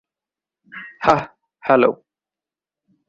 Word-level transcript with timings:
হাহ, 0.99 1.21
hello. 1.63 1.91